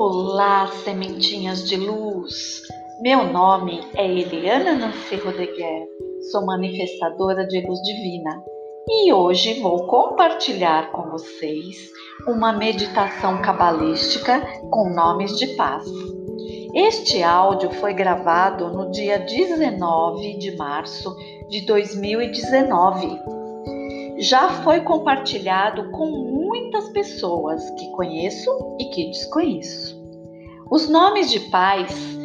Olá, 0.00 0.68
sementinhas 0.84 1.68
de 1.68 1.74
luz! 1.74 2.62
Meu 3.00 3.24
nome 3.32 3.80
é 3.96 4.06
Eliana 4.06 4.72
Nancy 4.72 5.16
Rodrigues, 5.16 5.88
sou 6.30 6.46
manifestadora 6.46 7.44
de 7.44 7.60
luz 7.66 7.82
divina 7.82 8.40
e 8.88 9.12
hoje 9.12 9.58
vou 9.60 9.88
compartilhar 9.88 10.92
com 10.92 11.10
vocês 11.10 11.90
uma 12.28 12.52
meditação 12.52 13.42
cabalística 13.42 14.40
com 14.70 14.88
nomes 14.88 15.36
de 15.36 15.48
paz. 15.56 15.84
Este 16.76 17.20
áudio 17.24 17.72
foi 17.72 17.92
gravado 17.92 18.68
no 18.68 18.92
dia 18.92 19.18
19 19.18 20.38
de 20.38 20.56
março 20.56 21.12
de 21.48 21.66
2019. 21.66 23.37
Já 24.18 24.48
foi 24.48 24.80
compartilhado 24.80 25.92
com 25.92 26.06
muitas 26.06 26.88
pessoas 26.88 27.70
que 27.70 27.88
conheço 27.92 28.50
e 28.80 28.86
que 28.86 29.06
desconheço. 29.06 29.96
Os 30.68 30.88
nomes 30.88 31.30
de 31.30 31.38
pais 31.38 32.18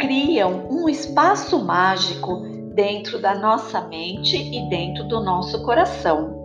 criam 0.00 0.68
um 0.70 0.88
espaço 0.88 1.58
mágico 1.58 2.36
dentro 2.72 3.20
da 3.20 3.34
nossa 3.34 3.80
mente 3.80 4.36
e 4.36 4.68
dentro 4.68 5.08
do 5.08 5.20
nosso 5.24 5.60
coração. 5.64 6.38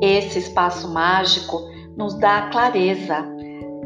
Esse 0.00 0.38
espaço 0.38 0.88
mágico 0.88 1.60
nos 1.94 2.18
dá 2.18 2.48
clareza. 2.50 3.22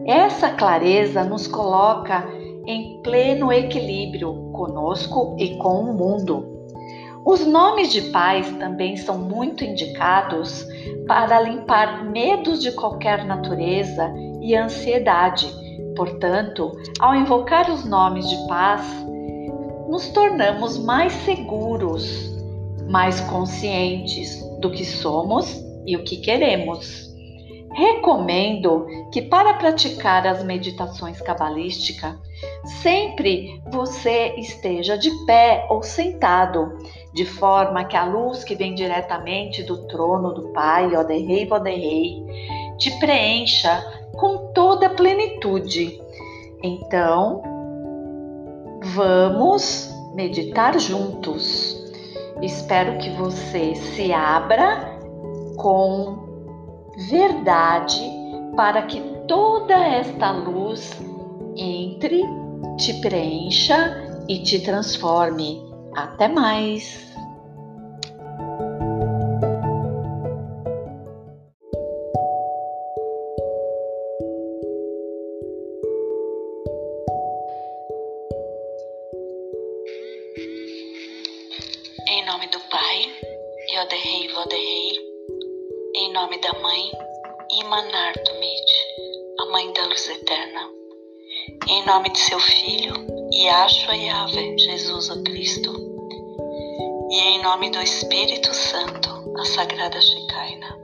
Essa 0.07 0.51
clareza 0.51 1.25
nos 1.25 1.49
coloca 1.49 2.29
em 2.65 3.03
pleno 3.03 3.53
equilíbrio 3.53 4.53
conosco 4.53 5.35
e 5.37 5.57
com 5.57 5.81
o 5.81 5.93
mundo. 5.93 6.64
Os 7.27 7.47
nomes 7.47 7.91
de 7.91 8.03
pais 8.11 8.51
também 8.59 8.97
são 8.97 9.17
muito 9.19 9.65
indicados 9.65 10.67
para 11.07 11.41
limpar 11.41 12.05
medos 12.05 12.61
de 12.61 12.71
qualquer 12.73 13.25
natureza 13.25 14.13
e 14.43 14.55
ansiedade. 14.55 15.51
Portanto, 15.97 16.73
ao 17.01 17.15
invocar 17.15 17.71
os 17.71 17.85
nomes 17.85 18.29
de 18.29 18.37
paz, 18.47 18.83
nos 19.89 20.09
tornamos 20.09 20.77
mais 20.79 21.13
seguros, 21.13 22.31
mais 22.89 23.21
conscientes 23.23 24.45
do 24.61 24.71
que 24.71 24.85
somos 24.85 25.63
e 25.87 25.97
o 25.97 26.05
que 26.05 26.19
queremos. 26.19 27.14
Recomendo 27.75 28.87
que, 29.13 29.23
para 29.23 29.55
praticar 29.55 30.27
as 30.27 30.43
meditações 30.45 31.21
cabalísticas, 31.21 32.15
sempre 32.83 33.61
você 33.71 34.35
esteja 34.37 34.97
de 34.97 35.11
pé 35.27 35.67
ou 35.69 35.83
sentado, 35.83 36.79
de 37.13 37.25
forma 37.25 37.85
que 37.85 37.97
a 37.97 38.05
luz 38.05 38.45
que 38.45 38.55
vem 38.55 38.75
diretamente 38.75 39.63
do 39.63 39.87
trono 39.89 40.33
do 40.33 40.49
Pai, 40.53 40.95
ó 40.95 41.03
de 41.03 41.19
Rei, 41.19 41.49
ó 41.51 41.59
de 41.59 41.71
Rei, 41.71 42.25
te 42.79 42.91
preencha 42.99 43.85
com 44.17 44.53
toda 44.53 44.87
a 44.87 44.91
plenitude. 44.91 46.01
Então, 46.63 47.55
Vamos 48.93 49.91
meditar 50.15 50.79
juntos. 50.79 51.75
Espero 52.43 52.99
que 52.99 53.09
você 53.11 53.75
se 53.75 54.13
abra 54.13 54.99
com 55.57 56.24
verdade 56.97 58.01
para 58.57 58.83
que 58.83 59.01
toda 59.27 59.75
esta 59.75 60.31
luz 60.31 60.93
entre, 61.57 62.23
te 62.79 62.95
preencha 63.01 64.25
e 64.29 64.43
te 64.43 64.61
transforme. 64.61 65.63
Até 65.97 66.29
mais! 66.29 67.13
Em 82.09 82.27
nome 82.27 82.47
do 82.49 82.59
Pai, 82.71 83.07
Yoderrei 83.73 84.29
Voderrei, 84.33 85.14
em 85.97 86.13
nome 86.13 86.39
da 86.39 86.53
Mãe, 86.55 86.91
Imanar 87.61 88.15
a 89.39 89.45
Mãe 89.47 89.73
da 89.73 89.87
Luz 89.87 90.09
Eterna, 90.09 90.69
em 91.69 91.87
nome 91.87 92.11
de 92.11 92.19
seu 92.19 92.41
Filho, 92.41 92.95
Yahshua 93.33 93.95
Yahvé, 93.95 94.59
Jesus 94.59 95.11
o 95.11 95.23
Cristo, 95.23 95.73
e 97.11 97.21
em 97.21 97.43
nome 97.45 97.71
do 97.71 97.81
Espírito 97.81 98.53
Santo, 98.53 99.09
a 99.39 99.45
Sagrada 99.45 100.01
Shekinah. 100.01 100.77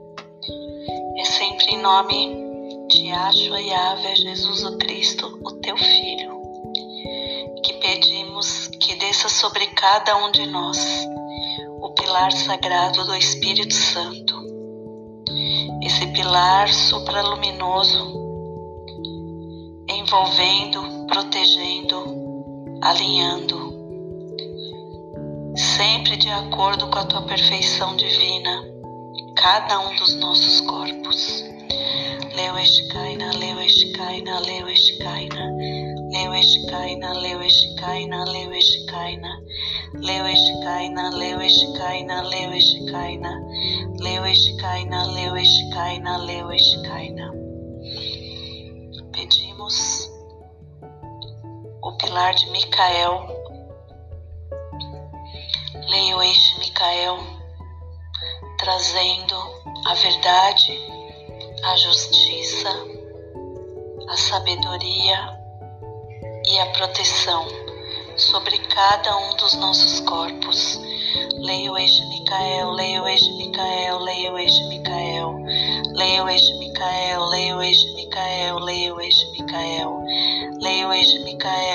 É 1.18 1.24
sempre 1.24 1.72
em 1.72 1.78
nome 1.78 2.86
de 2.88 3.08
Yahshua 3.08 3.60
Yahvé, 3.60 4.14
Jesus 4.14 4.64
o 4.64 4.78
Cristo, 4.78 5.26
o 5.42 5.52
teu 5.60 5.76
Filho, 5.76 6.40
que 7.64 7.72
pedimos 7.80 8.68
que 8.68 8.94
desça 8.94 9.28
sobre 9.28 9.66
cada 9.74 10.16
um 10.18 10.30
de 10.30 10.46
nós 10.46 10.78
o 11.80 11.90
pilar 11.94 12.30
sagrado 12.30 13.04
do 13.06 13.14
Espírito 13.16 13.74
Santo. 13.74 14.29
Esse 15.90 16.06
pilar 16.06 16.72
supraluminoso, 16.72 18.14
envolvendo, 19.88 20.80
protegendo, 21.08 22.78
alinhando, 22.80 23.74
sempre 25.56 26.16
de 26.16 26.28
acordo 26.30 26.86
com 26.90 26.98
a 27.00 27.06
tua 27.06 27.22
perfeição 27.22 27.96
divina, 27.96 28.62
cada 29.34 29.80
um 29.80 29.96
dos 29.96 30.14
nossos 30.14 30.60
corpos. 30.60 31.44
Leu 32.36 32.56
Eshkaina, 32.56 33.36
Leu 33.36 33.60
Eshkaina, 33.60 34.38
Leu 34.38 34.68
Eshkaina, 34.68 35.52
Leu 36.12 36.34
Eshkaina, 36.34 37.12
Leu 37.14 37.42
Eshkaina, 37.42 38.24
Leu 38.26 38.52
Eshkaina. 38.54 39.40
Leu 39.94 40.24
Eshkaina, 40.24 41.10
Leu 41.10 41.40
Eshkaina, 41.40 42.22
Leu 42.22 42.52
Eshkaina, 42.52 43.42
Leu 44.00 44.24
Eshkaina, 44.24 45.08
Leu 45.08 45.36
Eshkaina, 45.36 46.16
Leu. 46.16 47.30
Pedimos 49.12 50.10
o 51.82 51.92
pilar 51.98 52.34
de 52.34 52.48
Micael, 52.50 53.26
leio 55.90 56.22
Micael, 56.60 57.18
trazendo 58.56 59.36
a 59.84 59.92
verdade, 59.92 60.80
a 61.62 61.76
justiça, 61.76 62.70
a 64.08 64.16
sabedoria 64.16 65.38
e 66.48 66.58
a 66.58 66.66
proteção 66.72 67.46
sobre 68.16 68.56
cada 68.60 69.14
um 69.18 69.36
dos 69.36 69.52
nossos 69.56 70.00
corpos. 70.00 70.89
Leio 71.50 71.76
este 71.76 72.06
Micael, 72.06 72.76
leio 72.76 73.04
este 73.08 73.32
Micael, 73.32 74.04
leio 74.04 74.38
este 74.38 74.64
Micael, 74.68 75.34
leio 75.94 76.28
este 76.28 76.54
Micael, 76.60 77.28
leio 77.28 77.60
este 77.60 77.92
Micael, 77.96 78.64
leio 78.64 79.00
este 79.00 79.26
Micael, 79.32 79.90
leio 80.60 81.02
este 81.02 81.18
Micael, 81.18 81.74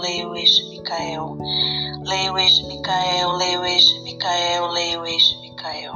leio 0.00 0.34
este 0.34 0.64
Micael, 0.64 1.38
leio 2.02 2.36
este 2.36 2.64
Micael, 2.66 3.38
leio 3.38 3.64
este 3.64 4.00
Micael, 4.00 4.74
leio 4.74 5.04
este 5.04 5.36
Micael, 5.38 5.40
Micael. 5.40 5.92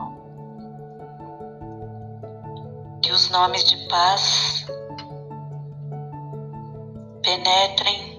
Que 3.02 3.12
os 3.12 3.30
nomes 3.30 3.64
de 3.64 3.76
paz 3.88 4.64
penetrem 7.24 8.11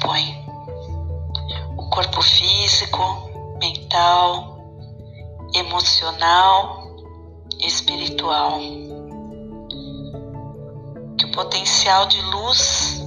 que 0.00 0.06
nos 0.06 0.06
compõe: 0.06 0.44
o 1.76 1.90
corpo 1.90 2.22
físico, 2.22 3.02
mental, 3.60 4.58
emocional, 5.54 6.96
espiritual. 7.60 8.58
Que 11.18 11.26
o 11.26 11.32
potencial 11.32 12.06
de 12.06 12.20
luz 12.22 13.00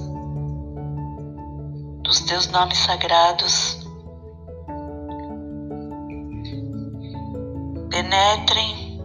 dos 2.02 2.20
teus 2.20 2.46
nomes 2.48 2.78
sagrados 2.78 3.78
penetrem 7.90 9.00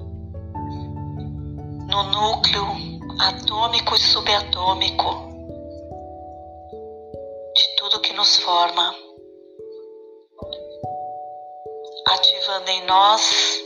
no 1.87 2.03
núcleo 2.03 2.67
atômico 3.19 3.95
e 3.95 3.99
subatômico 3.99 5.28
nos 8.19 8.35
forma, 8.39 8.95
ativando 12.05 12.69
em 12.69 12.85
nós 12.85 13.63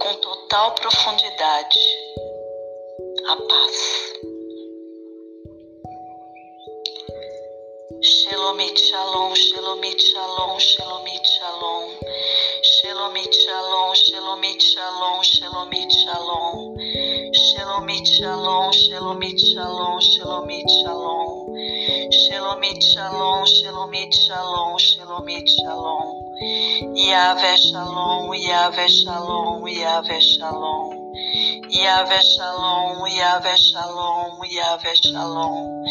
com 0.00 0.14
total 0.14 0.74
profundidade 0.76 1.78
a 3.28 3.36
paz. 3.36 4.06
Shalomit 8.02 8.78
Shalom, 8.78 9.34
Shalomit 9.34 10.00
Shalom, 10.00 10.58
Shalomit 10.58 11.26
Shalom, 11.26 11.90
Shalomit 12.62 13.34
Shalom, 13.34 13.94
Shalomit 13.94 14.62
Shalom, 14.62 15.22
Shalomit 15.22 15.92
Shalom, 15.92 16.76
shalom, 18.06 18.70
shalomit 18.72 19.38
shalom, 19.38 20.00
shalomit 20.00 20.68
shalom. 20.82 21.25
Shalomit 22.46 22.80
shalom, 22.80 23.44
shalomit 23.44 24.14
shalom, 24.14 24.78
shalomit 24.78 25.48
shalom. 25.48 26.14
Yahvé 26.94 27.56
shalom, 27.56 28.30
Yahvé 28.30 28.86
shalom, 28.86 29.64
Yahvé 29.66 30.20
shalom. 30.20 30.92
Yahvé 31.74 32.20
shalom, 32.22 33.02
Yahvé 33.10 33.56
shalom, 33.56 34.38
Yahvé 34.46 34.94
shalom. 34.94 35.86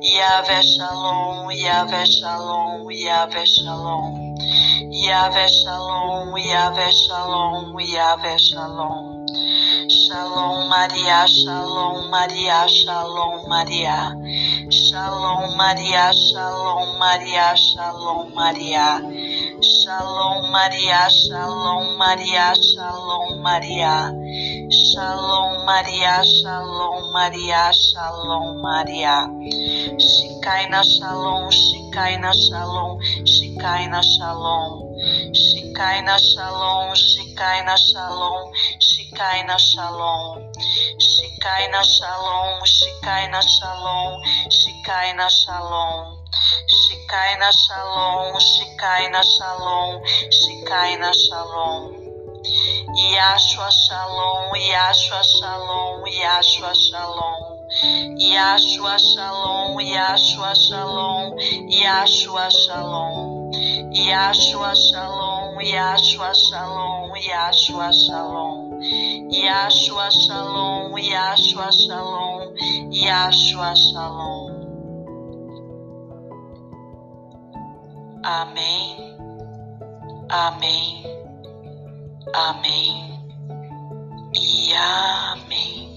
Yahvé 0.00 0.62
shalom, 0.62 1.50
Yahvé 1.50 2.06
shalom, 2.06 2.86
Yahvé 2.88 3.44
shalom. 3.44 4.36
Yahvé 4.92 5.48
shalom, 5.48 6.36
Yahvé 6.38 6.90
shalom, 6.92 7.76
Yahvé 7.80 8.38
shalom. 8.38 9.15
Shalom 9.88 10.68
Maria, 10.68 11.26
Shalom 11.28 12.10
Maria, 12.10 12.66
Shalom 12.68 13.48
Maria. 13.48 14.14
Shalom 14.70 15.56
Maria, 15.56 16.12
Shalom 16.12 16.98
Maria, 16.98 17.54
Shalom 17.56 18.34
Maria. 18.34 19.00
Shalom 19.62 20.50
Maria, 20.50 21.08
Shalom 21.10 21.98
Maria, 21.98 22.54
Shalom 22.56 23.42
Maria. 23.42 24.10
Shalom 24.72 25.66
Maria, 25.66 26.24
Shalom 26.24 27.12
Maria, 27.12 27.72
Shalom 27.72 28.62
Maria. 28.62 29.28
Shikaina 30.02 30.82
Shalom, 30.82 31.50
Shikaina 31.50 32.32
Shalom, 32.34 32.98
Shikaina 33.24 34.02
Shalom. 34.02 34.85
Shikaina 35.06 36.18
Shalom, 36.18 36.94
Shikaina 36.94 37.76
Shalom, 37.76 38.52
Shikaina 38.80 39.58
Shalom. 39.58 40.52
Shikaina 40.98 41.82
Shalom, 41.84 42.62
Shikaina 42.64 43.42
Shalom, 43.42 44.22
Shikaina 44.50 45.28
Shalom. 45.30 46.16
Shikaina 46.72 47.50
Shalom, 47.52 48.34
Shikaina 48.34 49.22
Shalom, 49.22 50.02
Shikaina 50.38 51.12
Shalom. 51.14 52.02
Yashua 52.96 53.70
Shalom, 53.70 54.52
Yashua 54.54 55.22
Shalom, 55.22 56.04
Yashua 56.06 56.74
Shalom. 56.74 57.56
Yashua 58.18 58.98
Shalom, 58.98 59.78
Yashua 59.78 60.54
Shalom, 60.54 61.38
Yashua 61.70 62.50
Shalom. 62.50 63.35
Yashua 63.92 64.74
Shalom, 64.74 65.58
Yashua 65.58 66.34
Shalom, 66.34 67.12
Yashua 67.14 67.92
Shalom. 67.92 68.80
Yashua 69.30 70.10
Shalom, 70.10 70.92
Yashua 70.92 71.70
Shalom, 71.72 72.54
Yashua 72.92 73.74
Shalom. 73.76 74.66
Amém. 78.24 79.16
Amém. 80.28 81.04
Amém. 82.34 83.20
E 84.34 84.74
amém. 84.74 85.95